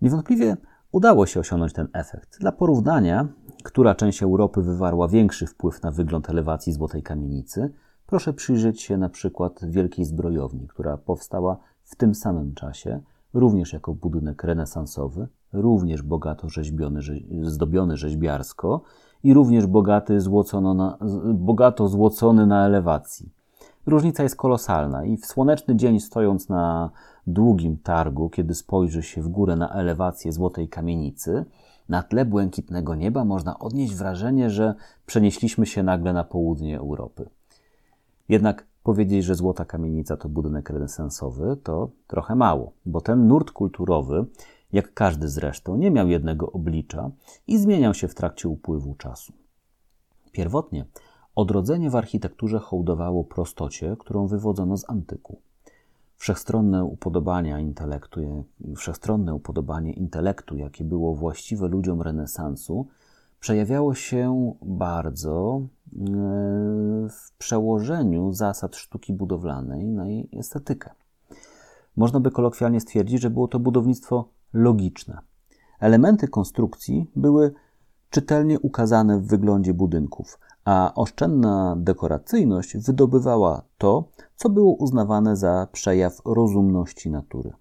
Niewątpliwie 0.01 0.57
udało 0.91 1.25
się 1.25 1.39
osiągnąć 1.39 1.73
ten 1.73 1.87
efekt. 1.93 2.39
Dla 2.39 2.51
porównania, 2.51 3.27
która 3.63 3.95
część 3.95 4.23
Europy 4.23 4.61
wywarła 4.61 5.07
większy 5.07 5.47
wpływ 5.47 5.83
na 5.83 5.91
wygląd 5.91 6.29
elewacji 6.29 6.73
Złotej 6.73 7.03
Kamienicy, 7.03 7.73
proszę 8.05 8.33
przyjrzeć 8.33 8.81
się 8.81 8.97
na 8.97 9.09
przykład 9.09 9.59
Wielkiej 9.69 10.05
Zbrojowni, 10.05 10.67
która 10.67 10.97
powstała 10.97 11.57
w 11.83 11.95
tym 11.95 12.15
samym 12.15 12.53
czasie, 12.53 13.01
również 13.35 13.73
jako 13.73 13.93
budynek 13.93 14.43
renesansowy, 14.43 15.27
również 15.53 16.01
bogato 16.01 16.49
rzeźbiony, 16.49 16.99
zdobiony 17.41 17.97
rzeźbiarsko 17.97 18.81
i 19.23 19.33
również 19.33 19.67
bogaty, 19.67 20.21
złocono 20.21 20.73
na, 20.73 20.97
bogato 21.33 21.87
złocony 21.87 22.47
na 22.47 22.65
elewacji. 22.65 23.29
Różnica 23.85 24.23
jest 24.23 24.35
kolosalna 24.35 25.05
i 25.05 25.17
w 25.17 25.25
słoneczny 25.25 25.75
dzień 25.75 25.99
stojąc 25.99 26.49
na 26.49 26.89
długim 27.27 27.77
targu, 27.77 28.29
kiedy 28.29 28.55
spojrzy 28.55 29.03
się 29.03 29.21
w 29.21 29.27
górę 29.27 29.55
na 29.55 29.69
elewację 29.69 30.31
złotej 30.31 30.69
kamienicy, 30.69 31.45
na 31.89 32.03
tle 32.03 32.25
błękitnego 32.25 32.95
nieba 32.95 33.25
można 33.25 33.59
odnieść 33.59 33.95
wrażenie, 33.95 34.49
że 34.49 34.75
przenieśliśmy 35.05 35.65
się 35.65 35.83
nagle 35.83 36.13
na 36.13 36.23
południe 36.23 36.77
Europy. 36.77 37.29
Jednak 38.29 38.65
powiedzieć, 38.85 39.25
że 39.25 39.35
Złota 39.35 39.65
Kamienica 39.65 40.17
to 40.17 40.29
budynek 40.29 40.69
renesansowy, 40.69 41.57
to 41.63 41.89
trochę 42.07 42.35
mało, 42.35 42.71
bo 42.85 43.01
ten 43.01 43.27
nurt 43.27 43.51
kulturowy, 43.51 44.25
jak 44.73 44.93
każdy 44.93 45.29
zresztą, 45.29 45.75
nie 45.75 45.91
miał 45.91 46.07
jednego 46.07 46.51
oblicza 46.51 47.11
i 47.47 47.57
zmieniał 47.57 47.93
się 47.93 48.07
w 48.07 48.15
trakcie 48.15 48.49
upływu 48.49 48.95
czasu. 48.95 49.33
Pierwotnie 50.31 50.85
odrodzenie 51.35 51.89
w 51.89 51.95
architekturze 51.95 52.59
hołdowało 52.59 53.23
prostocie, 53.23 53.95
którą 53.99 54.27
wywodzono 54.27 54.77
z 54.77 54.89
antyku. 54.89 55.41
Wszechstronne 56.17 56.83
upodobania 56.83 57.59
intelektu, 57.59 58.45
wszechstronne 58.75 59.33
upodobanie 59.33 59.93
intelektu, 59.93 60.57
jakie 60.57 60.83
było 60.83 61.15
właściwe 61.15 61.67
ludziom 61.67 62.01
renesansu, 62.01 62.87
przejawiało 63.45 63.93
się 63.93 64.53
bardzo 64.61 65.61
e, 65.61 65.67
w 67.09 67.31
przełożeniu 67.37 68.33
zasad 68.33 68.75
sztuki 68.75 69.13
budowlanej 69.13 69.85
na 69.85 70.07
jej 70.07 70.29
estetykę. 70.39 70.89
Można 71.95 72.19
by 72.19 72.31
kolokwialnie 72.31 72.81
stwierdzić, 72.81 73.21
że 73.21 73.29
było 73.29 73.47
to 73.47 73.59
budownictwo 73.59 74.29
logiczne. 74.53 75.19
Elementy 75.79 76.27
konstrukcji 76.27 77.11
były 77.15 77.53
czytelnie 78.09 78.59
ukazane 78.59 79.19
w 79.19 79.27
wyglądzie 79.27 79.73
budynków, 79.73 80.39
a 80.63 80.91
oszczędna 80.95 81.75
dekoracyjność 81.79 82.77
wydobywała 82.77 83.61
to, 83.77 84.07
co 84.35 84.49
było 84.49 84.75
uznawane 84.75 85.35
za 85.35 85.67
przejaw 85.71 86.21
rozumności 86.25 87.09
natury. 87.09 87.53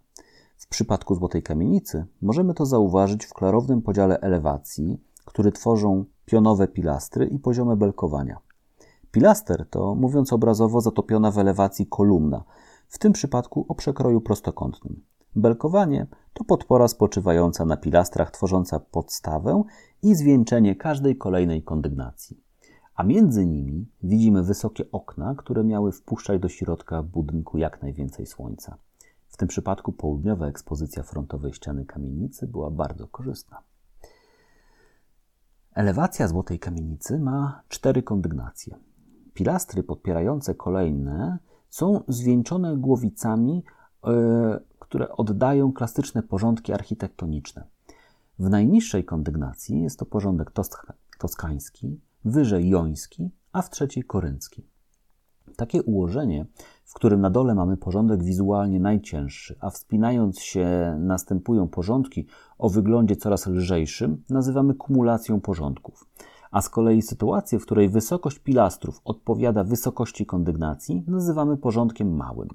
W 0.57 0.69
przypadku 0.69 1.15
Złotej 1.15 1.43
Kamienicy 1.43 2.07
możemy 2.23 2.55
to 2.55 2.67
zauważyć 2.67 3.25
w 3.25 3.35
klarownym 3.35 3.83
podziale 3.83 4.21
elewacji, 4.21 5.01
który 5.25 5.53
tworzą 5.53 6.05
pionowe 6.25 6.69
pilastry 6.69 7.27
i 7.27 7.39
poziome 7.39 7.77
belkowania. 7.77 8.39
Pilaster 9.11 9.67
to, 9.71 9.95
mówiąc 9.95 10.33
obrazowo, 10.33 10.81
zatopiona 10.81 11.31
w 11.31 11.39
elewacji 11.39 11.87
kolumna, 11.87 12.45
w 12.89 12.99
tym 12.99 13.13
przypadku 13.13 13.67
o 13.69 13.75
przekroju 13.75 14.21
prostokątnym. 14.21 15.03
Belkowanie 15.37 16.07
to 16.33 16.45
podpora 16.45 16.89
spoczywająca 16.89 17.65
na 17.65 17.77
pilastrach, 17.77 18.31
tworząca 18.31 18.81
podstawę 18.81 19.63
i 20.03 20.15
zwieńczenie 20.15 20.77
każdej 20.77 21.17
kolejnej 21.17 21.63
kondygnacji. 21.63 22.41
A 22.95 23.03
między 23.03 23.47
nimi 23.47 23.87
widzimy 24.03 24.43
wysokie 24.43 24.85
okna, 24.93 25.35
które 25.35 25.65
miały 25.65 25.93
wpuszczać 25.93 26.41
do 26.41 26.49
środka 26.49 27.03
budynku 27.03 27.59
jak 27.59 27.83
najwięcej 27.83 28.27
słońca. 28.27 28.79
W 29.29 29.37
tym 29.37 29.49
przypadku 29.49 29.93
południowa 29.93 30.47
ekspozycja 30.47 31.03
frontowej 31.03 31.53
ściany 31.53 31.85
kamienicy 31.85 32.47
była 32.47 32.71
bardzo 32.71 33.09
korzystna. 33.09 33.63
Elewacja 35.75 36.29
Złotej 36.29 36.59
Kamienicy 36.59 37.19
ma 37.19 37.63
cztery 37.69 38.03
kondygnacje. 38.03 38.77
Pilastry 39.35 39.83
podpierające 39.83 40.55
kolejne 40.55 41.39
są 41.71 42.03
zwieńczone 42.09 42.77
głowicami, 42.77 43.65
yy, 44.07 44.13
które 44.79 45.09
oddają 45.09 45.73
klasyczne 45.73 46.23
porządki 46.23 46.73
architektoniczne. 46.73 47.67
W 48.39 48.51
najniższej 48.51 49.05
kondygnacji 49.05 49.83
jest 49.83 49.99
to 49.99 50.07
porządek 50.07 50.51
toskański, 51.19 52.01
wyżej 52.25 52.69
joński, 52.69 53.31
a 53.53 53.63
w 53.63 53.71
trzeciej 53.71 54.05
koryncki. 54.05 54.67
Takie 55.57 55.83
ułożenie, 55.83 56.47
w 56.85 56.95
którym 56.95 57.21
na 57.21 57.31
dole 57.31 57.55
mamy 57.55 57.77
porządek 57.77 58.25
wizualnie 58.25 58.81
najcięższy, 58.81 59.57
a 59.61 59.71
wspinając 59.71 60.41
się 60.41 60.97
następują 61.01 61.69
porządki 61.69 62.27
o 62.59 62.69
wyglądzie 62.69 63.17
coraz 63.17 63.47
lżejszym, 63.47 64.23
nazywamy 64.31 64.75
kumulacją 64.75 65.41
porządków. 65.41 66.09
A 66.51 66.61
z 66.63 66.69
kolei 66.69 67.03
sytuację, 67.03 67.59
w 67.59 67.63
której 67.63 67.89
wysokość 67.89 68.39
pilastrów 68.39 69.01
odpowiada 69.05 69.65
wysokości 69.65 70.27
kondygnacji, 70.27 71.05
nazywamy 71.07 71.57
porządkiem 71.57 72.17
małym. 72.17 72.49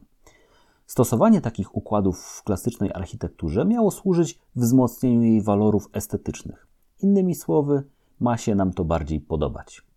Stosowanie 0.86 1.42
takich 1.42 1.76
układów 1.76 2.20
w 2.20 2.44
klasycznej 2.44 2.92
architekturze 2.94 3.66
miało 3.66 3.92
służyć 3.92 4.40
wzmocnieniu 4.56 5.22
jej 5.22 5.42
walorów 5.42 5.90
estetycznych. 5.94 6.68
Innymi 7.04 7.36
słowy, 7.36 7.84
ma 8.20 8.38
się 8.38 8.56
nam 8.56 8.74
to 8.74 8.86
bardziej 8.86 9.22
podobać. 9.22 9.89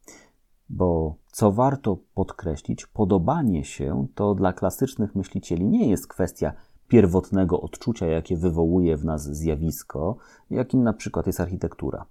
Bo 0.72 1.16
co 1.32 1.52
warto 1.52 1.98
podkreślić, 2.14 2.86
podobanie 2.86 3.64
się 3.64 4.06
to 4.14 4.34
dla 4.34 4.52
klasycznych 4.52 5.14
myślicieli 5.14 5.64
nie 5.64 5.90
jest 5.90 6.06
kwestia 6.06 6.52
pierwotnego 6.88 7.60
odczucia, 7.60 8.06
jakie 8.06 8.36
wywołuje 8.36 8.96
w 8.96 9.04
nas 9.04 9.22
zjawisko, 9.22 10.16
jakim 10.50 10.82
na 10.82 10.92
przykład 10.92 11.26
jest 11.26 11.40
architektura. 11.40 12.06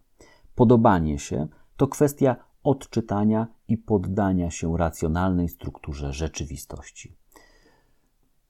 Podobanie 0.56 1.20
się 1.20 1.48
to 1.77 1.88
kwestia 1.88 2.36
odczytania 2.63 3.48
i 3.68 3.77
poddania 3.77 4.51
się 4.51 4.77
racjonalnej 4.77 5.50
strukturze 5.50 6.13
rzeczywistości. 6.13 7.18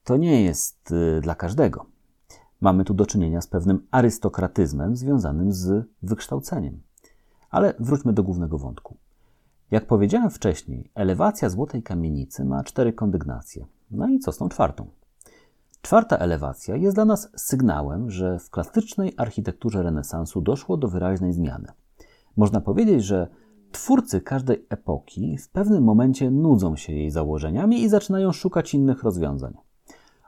To 0.04 0.16
nie 0.16 0.42
jest 0.42 0.90
y, 0.90 1.20
dla 1.20 1.34
każdego. 1.34 1.86
Mamy 2.60 2.84
tu 2.84 2.94
do 2.94 3.06
czynienia 3.06 3.40
z 3.40 3.46
pewnym 3.46 3.86
arystokratyzmem 3.90 4.96
związanym 4.96 5.52
z 5.52 5.86
wykształceniem. 6.02 6.82
Ale 7.50 7.74
wróćmy 7.78 8.12
do 8.12 8.22
głównego 8.22 8.58
wątku. 8.58 8.96
Jak 9.72 9.86
powiedziałem 9.86 10.30
wcześniej, 10.30 10.90
elewacja 10.94 11.48
złotej 11.48 11.82
kamienicy 11.82 12.44
ma 12.44 12.64
cztery 12.64 12.92
kondygnacje. 12.92 13.66
No 13.90 14.08
i 14.08 14.18
co 14.18 14.32
z 14.32 14.38
tą 14.38 14.48
czwartą? 14.48 14.86
Czwarta 15.82 16.16
elewacja 16.16 16.76
jest 16.76 16.96
dla 16.96 17.04
nas 17.04 17.28
sygnałem, 17.36 18.10
że 18.10 18.38
w 18.38 18.50
klasycznej 18.50 19.14
architekturze 19.16 19.82
renesansu 19.82 20.40
doszło 20.40 20.76
do 20.76 20.88
wyraźnej 20.88 21.32
zmiany. 21.32 21.68
Można 22.36 22.60
powiedzieć, 22.60 23.04
że 23.04 23.28
twórcy 23.70 24.20
każdej 24.20 24.66
epoki 24.68 25.38
w 25.38 25.48
pewnym 25.48 25.84
momencie 25.84 26.30
nudzą 26.30 26.76
się 26.76 26.92
jej 26.92 27.10
założeniami 27.10 27.82
i 27.82 27.88
zaczynają 27.88 28.32
szukać 28.32 28.74
innych 28.74 29.02
rozwiązań. 29.02 29.54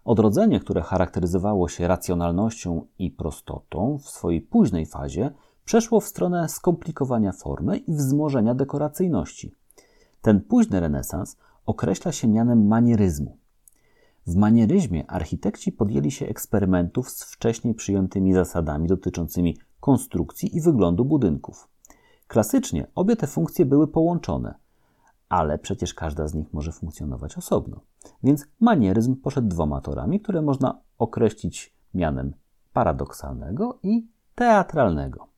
Odrodzenie, 0.04 0.60
które 0.60 0.82
charakteryzowało 0.82 1.68
się 1.68 1.88
racjonalnością 1.88 2.86
i 2.98 3.10
prostotą 3.10 3.98
w 3.98 4.08
swojej 4.08 4.40
późnej 4.40 4.86
fazie, 4.86 5.30
przeszło 5.64 6.00
w 6.00 6.04
stronę 6.04 6.48
skomplikowania 6.48 7.32
formy 7.32 7.76
i 7.76 7.94
wzmożenia 7.94 8.54
dekoracyjności. 8.54 9.54
Ten 10.22 10.40
późny 10.40 10.80
renesans 10.80 11.36
określa 11.66 12.12
się 12.12 12.28
mianem 12.28 12.66
manieryzmu. 12.66 13.38
W 14.26 14.36
manieryzmie 14.36 15.10
architekci 15.10 15.72
podjęli 15.72 16.10
się 16.10 16.26
eksperymentów 16.26 17.10
z 17.10 17.24
wcześniej 17.24 17.74
przyjętymi 17.74 18.34
zasadami 18.34 18.88
dotyczącymi 18.88 19.58
konstrukcji 19.80 20.56
i 20.56 20.60
wyglądu 20.60 21.04
budynków. 21.04 21.68
Klasycznie 22.26 22.86
obie 22.94 23.16
te 23.16 23.26
funkcje 23.26 23.66
były 23.66 23.88
połączone, 23.88 24.54
ale 25.28 25.58
przecież 25.58 25.94
każda 25.94 26.28
z 26.28 26.34
nich 26.34 26.52
może 26.52 26.72
funkcjonować 26.72 27.38
osobno. 27.38 27.80
Więc 28.22 28.46
manieryzm 28.60 29.16
poszedł 29.16 29.48
dwoma 29.48 29.80
torami, 29.80 30.20
które 30.20 30.42
można 30.42 30.80
określić 30.98 31.74
mianem 31.94 32.34
paradoksalnego 32.72 33.78
i 33.82 34.06
teatralnego. 34.34 35.33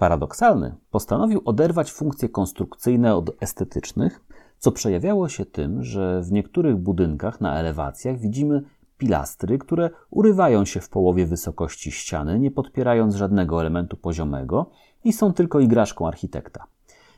Paradoksalny 0.00 0.76
postanowił 0.90 1.42
oderwać 1.44 1.92
funkcje 1.92 2.28
konstrukcyjne 2.28 3.16
od 3.16 3.42
estetycznych, 3.42 4.20
co 4.58 4.72
przejawiało 4.72 5.28
się 5.28 5.46
tym, 5.46 5.82
że 5.82 6.22
w 6.22 6.32
niektórych 6.32 6.76
budynkach 6.76 7.40
na 7.40 7.60
elewacjach 7.60 8.18
widzimy 8.18 8.62
pilastry, 8.98 9.58
które 9.58 9.90
urywają 10.10 10.64
się 10.64 10.80
w 10.80 10.88
połowie 10.88 11.26
wysokości 11.26 11.92
ściany, 11.92 12.38
nie 12.38 12.50
podpierając 12.50 13.14
żadnego 13.14 13.60
elementu 13.60 13.96
poziomego 13.96 14.70
i 15.04 15.12
są 15.12 15.32
tylko 15.32 15.60
igraszką 15.60 16.08
architekta. 16.08 16.64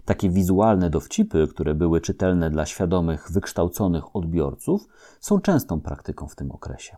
Takie 0.04 0.30
wizualne 0.30 0.90
dowcipy, 0.90 1.46
które 1.50 1.74
były 1.74 2.00
czytelne 2.00 2.50
dla 2.50 2.66
świadomych, 2.66 3.32
wykształconych 3.32 4.16
odbiorców, 4.16 4.88
są 5.20 5.40
częstą 5.40 5.80
praktyką 5.80 6.28
w 6.28 6.36
tym 6.36 6.50
okresie. 6.50 6.96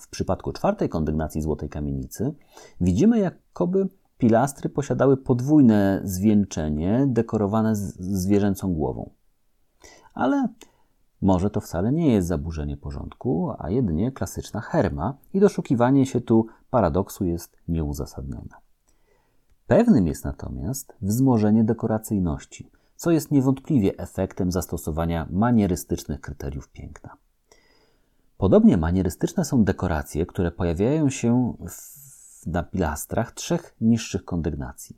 W 0.00 0.08
przypadku 0.08 0.52
czwartej 0.52 0.88
kondygnacji 0.88 1.42
Złotej 1.42 1.68
Kamienicy 1.68 2.34
widzimy, 2.80 3.18
jakoby 3.18 3.88
pilastry 4.20 4.68
posiadały 4.68 5.16
podwójne 5.16 6.00
zwieńczenie 6.04 7.04
dekorowane 7.06 7.76
zwierzęcą 7.76 8.74
głową. 8.74 9.10
Ale 10.14 10.48
może 11.22 11.50
to 11.50 11.60
wcale 11.60 11.92
nie 11.92 12.12
jest 12.12 12.28
zaburzenie 12.28 12.76
porządku, 12.76 13.52
a 13.58 13.70
jedynie 13.70 14.12
klasyczna 14.12 14.60
herma 14.60 15.14
i 15.34 15.40
doszukiwanie 15.40 16.06
się 16.06 16.20
tu 16.20 16.46
paradoksu 16.70 17.24
jest 17.24 17.56
nieuzasadnione. 17.68 18.56
Pewnym 19.66 20.06
jest 20.06 20.24
natomiast 20.24 20.92
wzmożenie 21.02 21.64
dekoracyjności, 21.64 22.70
co 22.96 23.10
jest 23.10 23.30
niewątpliwie 23.30 23.98
efektem 23.98 24.52
zastosowania 24.52 25.26
manierystycznych 25.30 26.20
kryteriów 26.20 26.68
piękna. 26.68 27.16
Podobnie 28.38 28.76
manierystyczne 28.76 29.44
są 29.44 29.64
dekoracje, 29.64 30.26
które 30.26 30.50
pojawiają 30.50 31.10
się 31.10 31.54
w, 31.68 32.00
na 32.46 32.62
pilastrach 32.62 33.32
trzech 33.32 33.74
niższych 33.80 34.24
kondygnacji. 34.24 34.96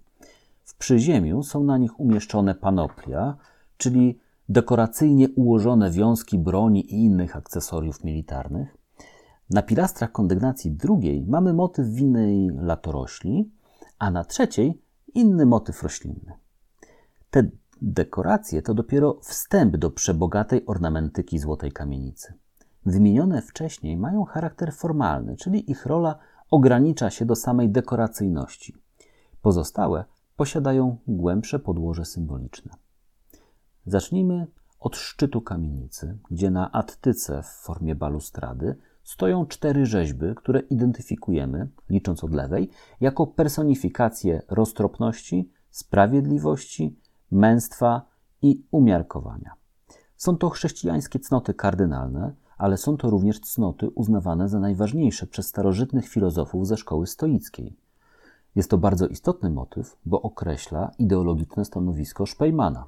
W 0.64 0.74
przyziemiu 0.74 1.42
są 1.42 1.64
na 1.64 1.78
nich 1.78 2.00
umieszczone 2.00 2.54
panoplia, 2.54 3.36
czyli 3.76 4.18
dekoracyjnie 4.48 5.28
ułożone 5.28 5.90
wiązki 5.90 6.38
broni 6.38 6.94
i 6.94 7.04
innych 7.04 7.36
akcesoriów 7.36 8.04
militarnych. 8.04 8.76
Na 9.50 9.62
pilastrach 9.62 10.12
kondygnacji 10.12 10.70
drugiej 10.70 11.24
mamy 11.26 11.52
motyw 11.52 11.86
winnej 11.86 12.50
latorośli, 12.54 13.50
a 13.98 14.10
na 14.10 14.24
trzeciej 14.24 14.82
inny 15.14 15.46
motyw 15.46 15.82
roślinny. 15.82 16.32
Te 17.30 17.50
dekoracje 17.82 18.62
to 18.62 18.74
dopiero 18.74 19.18
wstęp 19.22 19.76
do 19.76 19.90
przebogatej 19.90 20.66
ornamentyki 20.66 21.38
złotej 21.38 21.72
kamienicy. 21.72 22.34
Wymienione 22.86 23.42
wcześniej 23.42 23.96
mają 23.96 24.24
charakter 24.24 24.72
formalny, 24.72 25.36
czyli 25.36 25.70
ich 25.70 25.86
rola 25.86 26.18
ogranicza 26.52 27.10
się 27.10 27.24
do 27.24 27.36
samej 27.36 27.70
dekoracyjności. 27.70 28.74
Pozostałe 29.42 30.04
posiadają 30.36 30.96
głębsze 31.06 31.58
podłoże 31.58 32.04
symboliczne. 32.04 32.72
Zacznijmy 33.86 34.46
od 34.80 34.96
szczytu 34.96 35.40
kamienicy, 35.40 36.18
gdzie 36.30 36.50
na 36.50 36.72
attyce 36.72 37.42
w 37.42 37.46
formie 37.46 37.94
balustrady 37.94 38.76
stoją 39.02 39.46
cztery 39.46 39.86
rzeźby, 39.86 40.26
które 40.36 40.60
identyfikujemy, 40.60 41.68
licząc 41.90 42.24
od 42.24 42.34
lewej, 42.34 42.70
jako 43.00 43.26
personifikacje 43.26 44.42
roztropności, 44.48 45.50
sprawiedliwości, 45.70 46.96
męstwa 47.30 48.02
i 48.42 48.66
umiarkowania. 48.70 49.52
Są 50.16 50.36
to 50.36 50.50
chrześcijańskie 50.50 51.18
cnoty 51.18 51.54
kardynalne, 51.54 52.34
ale 52.62 52.76
są 52.76 52.96
to 52.96 53.10
również 53.10 53.40
cnoty 53.40 53.90
uznawane 53.90 54.48
za 54.48 54.60
najważniejsze 54.60 55.26
przez 55.26 55.46
starożytnych 55.46 56.08
filozofów 56.08 56.66
ze 56.66 56.76
szkoły 56.76 57.06
stoickiej. 57.06 57.76
Jest 58.54 58.70
to 58.70 58.78
bardzo 58.78 59.06
istotny 59.06 59.50
motyw, 59.50 59.96
bo 60.06 60.22
określa 60.22 60.90
ideologiczne 60.98 61.64
stanowisko 61.64 62.26
Szpejmana. 62.26 62.86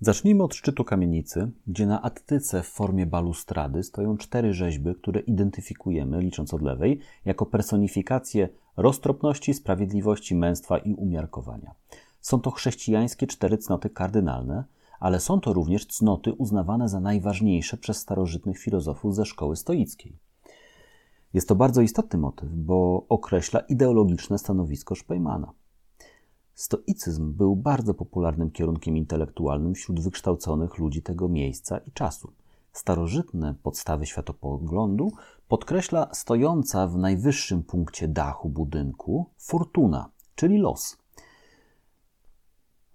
Zacznijmy 0.00 0.42
od 0.42 0.54
szczytu 0.54 0.84
kamienicy, 0.84 1.50
gdzie 1.66 1.86
na 1.86 2.02
attyce 2.02 2.62
w 2.62 2.68
formie 2.68 3.06
balustrady 3.06 3.82
stoją 3.82 4.16
cztery 4.16 4.54
rzeźby, 4.54 4.94
które 4.94 5.20
identyfikujemy, 5.20 6.20
licząc 6.20 6.54
od 6.54 6.62
lewej, 6.62 7.00
jako 7.24 7.46
personifikacje 7.46 8.48
roztropności, 8.76 9.54
sprawiedliwości, 9.54 10.34
męstwa 10.34 10.78
i 10.78 10.94
umiarkowania. 10.94 11.74
Są 12.20 12.40
to 12.40 12.50
chrześcijańskie 12.50 13.26
cztery 13.26 13.58
cnoty 13.58 13.90
kardynalne, 13.90 14.64
ale 15.00 15.20
są 15.20 15.40
to 15.40 15.52
również 15.52 15.86
cnoty 15.86 16.32
uznawane 16.32 16.88
za 16.88 17.00
najważniejsze 17.00 17.76
przez 17.76 17.96
starożytnych 17.96 18.58
filozofów 18.58 19.14
ze 19.14 19.26
szkoły 19.26 19.56
stoickiej. 19.56 20.18
Jest 21.34 21.48
to 21.48 21.54
bardzo 21.54 21.80
istotny 21.80 22.18
motyw, 22.18 22.48
bo 22.52 23.06
określa 23.08 23.60
ideologiczne 23.60 24.38
stanowisko 24.38 24.94
Szpejmana. 24.94 25.52
Stoicyzm 26.54 27.32
był 27.32 27.56
bardzo 27.56 27.94
popularnym 27.94 28.50
kierunkiem 28.50 28.96
intelektualnym 28.96 29.74
wśród 29.74 30.00
wykształconych 30.00 30.78
ludzi 30.78 31.02
tego 31.02 31.28
miejsca 31.28 31.78
i 31.78 31.92
czasu. 31.92 32.32
Starożytne 32.72 33.54
podstawy 33.62 34.06
światopoglądu 34.06 35.12
podkreśla 35.48 36.08
stojąca 36.14 36.86
w 36.86 36.96
najwyższym 36.96 37.62
punkcie 37.62 38.08
dachu 38.08 38.48
budynku 38.48 39.26
fortuna, 39.38 40.10
czyli 40.34 40.58
los. 40.58 40.99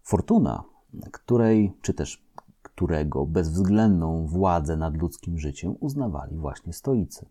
Fortuna, 0.05 0.63
której, 1.11 1.73
czy 1.81 1.93
też 1.93 2.25
którego 2.61 3.25
bezwzględną 3.25 4.27
władzę 4.27 4.77
nad 4.77 4.97
ludzkim 4.97 5.39
życiem 5.39 5.75
uznawali 5.79 6.37
właśnie 6.37 6.73
stoicy. 6.73 7.25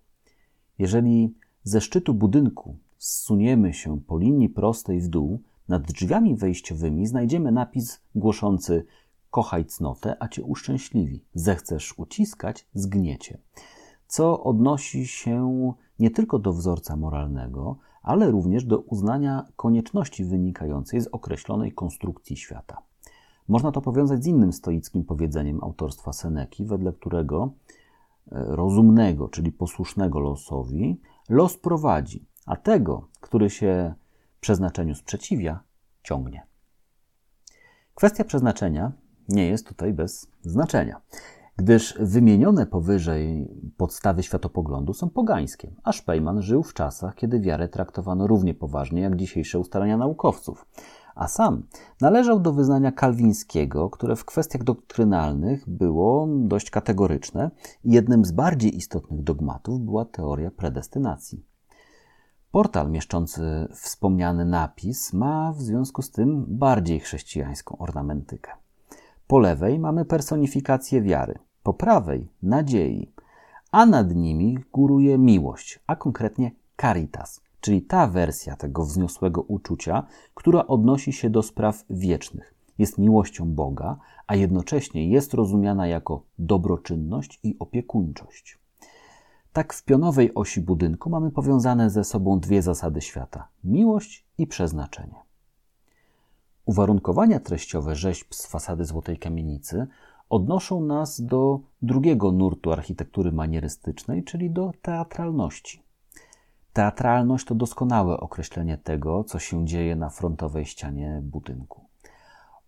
Jeżeli 0.78 1.34
ze 1.62 1.80
szczytu 1.80 2.14
budynku 2.14 2.76
zsuniemy 2.98 3.74
się 3.74 4.00
po 4.00 4.18
linii 4.18 4.48
prostej 4.48 5.00
w 5.00 5.08
dół, 5.08 5.40
nad 5.68 5.82
drzwiami 5.82 6.36
wejściowymi 6.36 7.06
znajdziemy 7.06 7.52
napis 7.52 8.00
głoszący 8.14 8.86
Kochaj 9.30 9.64
cnotę, 9.64 10.16
a 10.20 10.28
cię 10.28 10.42
uszczęśliwi. 10.42 11.24
Zechcesz 11.34 11.98
uciskać, 11.98 12.66
zgniecie. 12.74 13.38
Co 14.06 14.42
odnosi 14.42 15.06
się 15.06 15.72
nie 15.98 16.10
tylko 16.10 16.38
do 16.38 16.52
wzorca 16.52 16.96
moralnego, 16.96 17.78
ale 18.04 18.30
również 18.30 18.64
do 18.64 18.78
uznania 18.78 19.46
konieczności 19.56 20.24
wynikającej 20.24 21.00
z 21.00 21.06
określonej 21.06 21.72
konstrukcji 21.72 22.36
świata. 22.36 22.82
Można 23.48 23.72
to 23.72 23.80
powiązać 23.80 24.24
z 24.24 24.26
innym 24.26 24.52
stoickim 24.52 25.04
powiedzeniem 25.04 25.64
autorstwa 25.64 26.12
Seneki, 26.12 26.64
wedle 26.64 26.92
którego 26.92 27.50
e, 28.32 28.44
rozumnego, 28.46 29.28
czyli 29.28 29.52
posłusznego 29.52 30.20
losowi, 30.20 31.00
los 31.28 31.56
prowadzi, 31.56 32.26
a 32.46 32.56
tego, 32.56 33.08
który 33.20 33.50
się 33.50 33.94
przeznaczeniu 34.40 34.94
sprzeciwia, 34.94 35.60
ciągnie. 36.02 36.46
Kwestia 37.94 38.24
przeznaczenia 38.24 38.92
nie 39.28 39.46
jest 39.46 39.68
tutaj 39.68 39.92
bez 39.92 40.28
znaczenia, 40.42 41.00
gdyż 41.56 41.94
wymienione 42.00 42.66
powyżej 42.66 43.48
podstawy 43.76 44.22
światopoglądu 44.22 44.94
są 44.94 45.10
pogańskie, 45.10 45.74
a 45.84 45.92
Szpejman 45.92 46.42
żył 46.42 46.62
w 46.62 46.74
czasach, 46.74 47.14
kiedy 47.14 47.40
wiarę 47.40 47.68
traktowano 47.68 48.26
równie 48.26 48.54
poważnie 48.54 49.00
jak 49.00 49.16
dzisiejsze 49.16 49.58
ustalenia 49.58 49.96
naukowców, 49.96 50.66
a 51.14 51.28
sam 51.28 51.62
należał 52.00 52.40
do 52.40 52.52
wyznania 52.52 52.92
kalwińskiego, 52.92 53.90
które 53.90 54.16
w 54.16 54.24
kwestiach 54.24 54.64
doktrynalnych 54.64 55.68
było 55.68 56.28
dość 56.30 56.70
kategoryczne 56.70 57.50
i 57.84 57.92
jednym 57.92 58.24
z 58.24 58.32
bardziej 58.32 58.76
istotnych 58.76 59.22
dogmatów 59.22 59.80
była 59.80 60.04
teoria 60.04 60.50
predestynacji. 60.50 61.44
Portal 62.50 62.90
mieszczący 62.90 63.68
wspomniany 63.74 64.44
napis 64.44 65.12
ma 65.12 65.52
w 65.52 65.62
związku 65.62 66.02
z 66.02 66.10
tym 66.10 66.44
bardziej 66.48 67.00
chrześcijańską 67.00 67.78
ornamentykę. 67.78 68.63
Po 69.26 69.38
lewej 69.38 69.78
mamy 69.78 70.04
personifikację 70.04 71.02
wiary, 71.02 71.38
po 71.62 71.74
prawej 71.74 72.28
nadziei, 72.42 73.12
a 73.70 73.86
nad 73.86 74.14
nimi 74.14 74.58
góruje 74.72 75.18
miłość, 75.18 75.80
a 75.86 75.96
konkretnie 75.96 76.50
caritas, 76.80 77.40
czyli 77.60 77.82
ta 77.82 78.06
wersja 78.06 78.56
tego 78.56 78.84
wzniosłego 78.84 79.42
uczucia, 79.42 80.06
która 80.34 80.66
odnosi 80.66 81.12
się 81.12 81.30
do 81.30 81.42
spraw 81.42 81.84
wiecznych. 81.90 82.54
Jest 82.78 82.98
miłością 82.98 83.54
Boga, 83.54 83.98
a 84.26 84.36
jednocześnie 84.36 85.08
jest 85.08 85.34
rozumiana 85.34 85.86
jako 85.86 86.22
dobroczynność 86.38 87.40
i 87.42 87.56
opiekuńczość. 87.58 88.58
Tak 89.52 89.72
w 89.74 89.84
pionowej 89.84 90.34
osi 90.34 90.60
budynku 90.60 91.10
mamy 91.10 91.30
powiązane 91.30 91.90
ze 91.90 92.04
sobą 92.04 92.40
dwie 92.40 92.62
zasady 92.62 93.00
świata: 93.00 93.48
miłość 93.64 94.26
i 94.38 94.46
przeznaczenie. 94.46 95.23
Uwarunkowania 96.64 97.40
treściowe 97.40 97.94
rzeźb 97.94 98.34
z 98.34 98.46
fasady 98.46 98.84
Złotej 98.84 99.18
Kamienicy 99.18 99.86
odnoszą 100.30 100.80
nas 100.80 101.20
do 101.20 101.60
drugiego 101.82 102.32
nurtu 102.32 102.72
architektury 102.72 103.32
manierystycznej, 103.32 104.24
czyli 104.24 104.50
do 104.50 104.72
teatralności. 104.82 105.82
Teatralność 106.72 107.46
to 107.46 107.54
doskonałe 107.54 108.20
określenie 108.20 108.78
tego, 108.78 109.24
co 109.24 109.38
się 109.38 109.66
dzieje 109.66 109.96
na 109.96 110.10
frontowej 110.10 110.64
ścianie 110.64 111.20
budynku. 111.22 111.80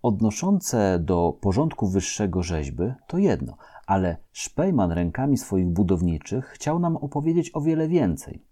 Odnoszące 0.02 0.98
do 0.98 1.38
porządku 1.40 1.86
wyższego 1.86 2.42
rzeźby 2.42 2.84
to 3.06 3.18
jedno, 3.18 3.56
ale 3.86 4.16
Szpejman 4.32 4.92
rękami 4.92 5.38
swoich 5.38 5.66
budowniczych 5.66 6.46
chciał 6.46 6.78
nam 6.78 6.96
opowiedzieć 6.96 7.50
o 7.54 7.60
wiele 7.60 7.88
więcej. 7.88 8.42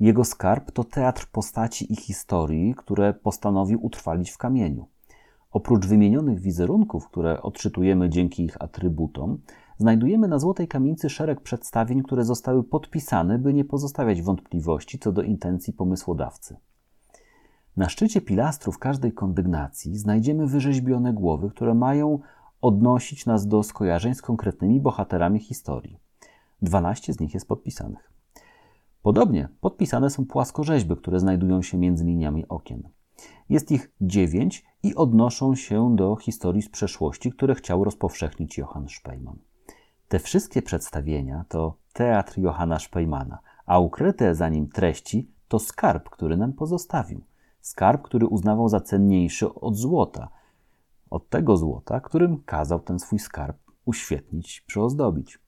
Jego 0.00 0.24
skarb 0.24 0.70
to 0.70 0.84
teatr 0.84 1.26
postaci 1.32 1.92
i 1.92 1.96
historii, 1.96 2.74
które 2.74 3.14
postanowił 3.14 3.86
utrwalić 3.86 4.30
w 4.30 4.38
kamieniu. 4.38 4.86
Oprócz 5.50 5.86
wymienionych 5.86 6.40
wizerunków, 6.40 7.08
które 7.08 7.42
odczytujemy 7.42 8.08
dzięki 8.08 8.44
ich 8.44 8.62
atrybutom, 8.62 9.38
znajdujemy 9.78 10.28
na 10.28 10.38
Złotej 10.38 10.68
Kamienicy 10.68 11.10
szereg 11.10 11.40
przedstawień, 11.40 12.02
które 12.02 12.24
zostały 12.24 12.64
podpisane, 12.64 13.38
by 13.38 13.54
nie 13.54 13.64
pozostawiać 13.64 14.22
wątpliwości 14.22 14.98
co 14.98 15.12
do 15.12 15.22
intencji 15.22 15.72
pomysłodawcy. 15.72 16.56
Na 17.76 17.88
szczycie 17.88 18.20
pilastrów 18.20 18.78
każdej 18.78 19.12
kondygnacji 19.12 19.96
znajdziemy 19.96 20.46
wyrzeźbione 20.46 21.12
głowy, 21.12 21.50
które 21.50 21.74
mają 21.74 22.18
odnosić 22.60 23.26
nas 23.26 23.46
do 23.46 23.62
skojarzeń 23.62 24.14
z 24.14 24.22
konkretnymi 24.22 24.80
bohaterami 24.80 25.40
historii. 25.40 25.98
12 26.62 27.12
z 27.12 27.20
nich 27.20 27.34
jest 27.34 27.48
podpisanych. 27.48 28.17
Podobnie 29.08 29.48
podpisane 29.60 30.10
są 30.10 30.26
płaskorzeźby, 30.26 30.96
które 30.96 31.20
znajdują 31.20 31.62
się 31.62 31.78
między 31.78 32.04
liniami 32.04 32.48
okien. 32.48 32.88
Jest 33.48 33.70
ich 33.70 33.92
dziewięć 34.00 34.64
i 34.82 34.94
odnoszą 34.94 35.54
się 35.54 35.96
do 35.96 36.16
historii 36.16 36.62
z 36.62 36.68
przeszłości, 36.68 37.32
które 37.32 37.54
chciał 37.54 37.84
rozpowszechnić 37.84 38.58
Johann 38.58 38.88
Szpejman. 38.88 39.38
Te 40.08 40.18
wszystkie 40.18 40.62
przedstawienia 40.62 41.44
to 41.48 41.76
teatr 41.92 42.38
Johanna 42.38 42.78
Szpejmana, 42.78 43.38
a 43.66 43.78
ukryte 43.78 44.34
za 44.34 44.48
nim 44.48 44.68
treści 44.68 45.30
to 45.48 45.58
skarb, 45.58 46.10
który 46.10 46.36
nam 46.36 46.52
pozostawił. 46.52 47.24
Skarb, 47.60 48.02
który 48.02 48.26
uznawał 48.26 48.68
za 48.68 48.80
cenniejszy 48.80 49.54
od 49.54 49.76
złota, 49.76 50.28
od 51.10 51.28
tego 51.28 51.56
złota, 51.56 52.00
którym 52.00 52.42
kazał 52.42 52.80
ten 52.80 52.98
swój 52.98 53.18
skarb 53.18 53.56
uświetnić, 53.84 54.60
przyozdobić. 54.66 55.38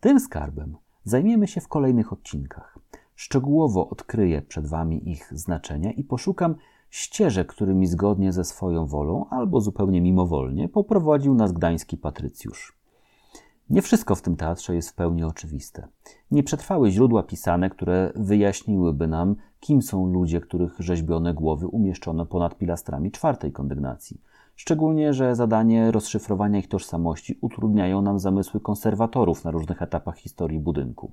Tym 0.00 0.20
skarbem 0.20 0.76
zajmiemy 1.04 1.48
się 1.48 1.60
w 1.60 1.68
kolejnych 1.68 2.12
odcinkach. 2.12 2.78
Szczegółowo 3.14 3.88
odkryję 3.88 4.42
przed 4.42 4.66
Wami 4.66 5.10
ich 5.10 5.32
znaczenie 5.34 5.92
i 5.92 6.04
poszukam 6.04 6.54
ścieżek, 6.90 7.48
którymi 7.48 7.86
zgodnie 7.86 8.32
ze 8.32 8.44
swoją 8.44 8.86
wolą 8.86 9.26
albo 9.30 9.60
zupełnie 9.60 10.00
mimowolnie 10.00 10.68
poprowadził 10.68 11.34
nas 11.34 11.52
gdański 11.52 11.96
patrycjusz. 11.96 12.82
Nie 13.70 13.82
wszystko 13.82 14.14
w 14.14 14.22
tym 14.22 14.36
teatrze 14.36 14.74
jest 14.74 14.90
w 14.90 14.94
pełni 14.94 15.24
oczywiste. 15.24 15.88
Nie 16.30 16.42
przetrwały 16.42 16.90
źródła 16.90 17.22
pisane, 17.22 17.70
które 17.70 18.12
wyjaśniłyby 18.16 19.08
nam, 19.08 19.36
kim 19.60 19.82
są 19.82 20.06
ludzie, 20.06 20.40
których 20.40 20.74
rzeźbione 20.78 21.34
głowy 21.34 21.66
umieszczono 21.66 22.26
ponad 22.26 22.58
pilastrami 22.58 23.10
czwartej 23.10 23.52
kondygnacji. 23.52 24.20
Szczególnie, 24.56 25.14
że 25.14 25.34
zadanie 25.34 25.90
rozszyfrowania 25.90 26.58
ich 26.58 26.68
tożsamości 26.68 27.38
utrudniają 27.40 28.02
nam 28.02 28.18
zamysły 28.18 28.60
konserwatorów 28.60 29.44
na 29.44 29.50
różnych 29.50 29.82
etapach 29.82 30.16
historii 30.16 30.60
budynku. 30.60 31.12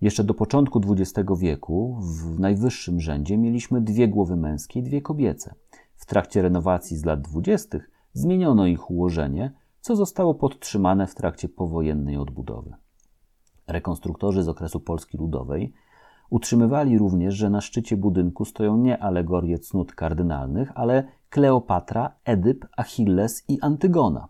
Jeszcze 0.00 0.24
do 0.24 0.34
początku 0.34 0.80
XX 0.88 1.30
wieku 1.38 1.98
w 2.00 2.40
najwyższym 2.40 3.00
rzędzie 3.00 3.38
mieliśmy 3.38 3.80
dwie 3.80 4.08
głowy 4.08 4.36
męskie 4.36 4.80
i 4.80 4.82
dwie 4.82 5.02
kobiece. 5.02 5.54
W 5.96 6.06
trakcie 6.06 6.42
renowacji 6.42 6.96
z 6.96 7.04
lat 7.04 7.20
dwudziestych 7.20 7.90
zmieniono 8.12 8.66
ich 8.66 8.90
ułożenie, 8.90 9.52
co 9.80 9.96
zostało 9.96 10.34
podtrzymane 10.34 11.06
w 11.06 11.14
trakcie 11.14 11.48
powojennej 11.48 12.16
odbudowy. 12.16 12.74
Rekonstruktorzy 13.66 14.42
z 14.42 14.48
okresu 14.48 14.80
Polski 14.80 15.18
Ludowej 15.18 15.72
utrzymywali 16.30 16.98
również, 16.98 17.34
że 17.34 17.50
na 17.50 17.60
szczycie 17.60 17.96
budynku 17.96 18.44
stoją 18.44 18.76
nie 18.76 19.02
alegorie 19.02 19.58
cnót 19.58 19.94
kardynalnych, 19.94 20.72
ale 20.74 21.08
Kleopatra, 21.34 22.14
Edyp, 22.24 22.66
Achilles 22.76 23.44
i 23.48 23.60
Antygona. 23.60 24.28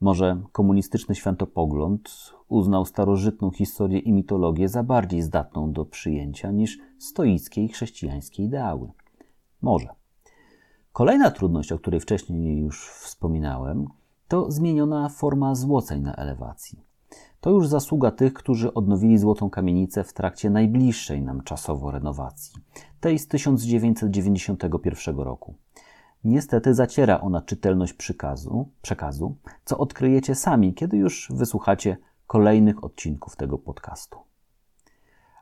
Może 0.00 0.42
komunistyczny 0.52 1.14
świętopogląd 1.14 2.32
uznał 2.48 2.84
starożytną 2.84 3.50
historię 3.50 3.98
i 3.98 4.12
mitologię 4.12 4.68
za 4.68 4.82
bardziej 4.82 5.22
zdatną 5.22 5.72
do 5.72 5.84
przyjęcia 5.84 6.50
niż 6.50 6.78
stoickie 6.98 7.64
i 7.64 7.68
chrześcijańskie 7.68 8.42
ideały. 8.42 8.92
Może. 9.62 9.88
Kolejna 10.92 11.30
trudność, 11.30 11.72
o 11.72 11.78
której 11.78 12.00
wcześniej 12.00 12.58
już 12.58 12.88
wspominałem, 12.90 13.86
to 14.28 14.50
zmieniona 14.50 15.08
forma 15.08 15.54
złoceń 15.54 16.02
na 16.02 16.14
elewacji. 16.14 16.80
To 17.40 17.50
już 17.50 17.68
zasługa 17.68 18.10
tych, 18.10 18.32
którzy 18.32 18.74
odnowili 18.74 19.18
złotą 19.18 19.50
kamienicę 19.50 20.04
w 20.04 20.12
trakcie 20.12 20.50
najbliższej 20.50 21.22
nam 21.22 21.42
czasowo 21.42 21.90
renowacji, 21.90 22.54
tej 23.00 23.18
z 23.18 23.28
1991 23.28 25.16
roku. 25.16 25.54
Niestety 26.24 26.74
zaciera 26.74 27.20
ona 27.20 27.42
czytelność 27.42 27.92
przykazu, 27.92 28.68
przekazu, 28.82 29.36
co 29.64 29.78
odkryjecie 29.78 30.34
sami, 30.34 30.74
kiedy 30.74 30.96
już 30.96 31.32
wysłuchacie 31.34 31.96
kolejnych 32.26 32.84
odcinków 32.84 33.36
tego 33.36 33.58
podcastu. 33.58 34.18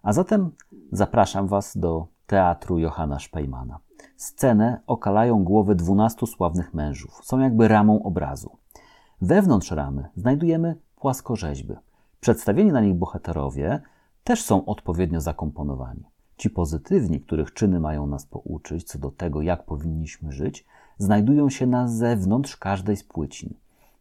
A 0.02 0.12
zatem 0.12 0.50
zapraszam 0.92 1.48
Was 1.48 1.76
do 1.76 2.06
teatru 2.26 2.78
Johanna 2.78 3.18
Szpejmana. 3.18 3.78
Scenę 4.16 4.80
okalają 4.86 5.44
głowy 5.44 5.74
dwunastu 5.74 6.26
sławnych 6.26 6.74
mężów. 6.74 7.20
Są 7.24 7.38
jakby 7.38 7.68
ramą 7.68 8.02
obrazu. 8.02 8.56
Wewnątrz 9.20 9.70
ramy 9.70 10.08
znajdujemy 10.16 10.76
płaskorzeźby. 10.96 11.74
Przedstawieni 12.20 12.72
na 12.72 12.80
nich 12.80 12.94
bohaterowie 12.94 13.82
też 14.24 14.42
są 14.42 14.64
odpowiednio 14.64 15.20
zakomponowani. 15.20 16.04
Ci 16.40 16.50
pozytywni, 16.50 17.20
których 17.20 17.55
czyny 17.55 17.81
mają 17.81 18.07
nas 18.07 18.26
pouczyć 18.26 18.85
co 18.85 18.98
do 18.98 19.11
tego, 19.11 19.42
jak 19.42 19.64
powinniśmy 19.64 20.33
żyć, 20.33 20.66
znajdują 20.98 21.50
się 21.50 21.66
na 21.66 21.88
zewnątrz 21.88 22.57
każdej 22.57 22.96
z 22.96 23.05
płycin. 23.05 23.55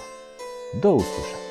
Do 0.81 0.95
usłyszenia. 0.95 1.46